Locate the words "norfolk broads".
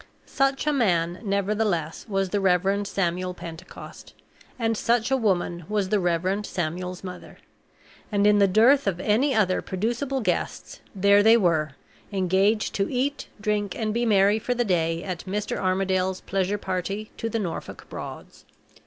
17.37-18.43